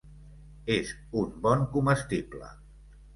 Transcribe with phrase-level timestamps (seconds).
[0.75, 2.49] És un bon comestible.